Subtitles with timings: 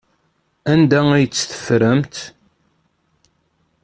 [0.71, 2.15] Anda ay t-teffremt?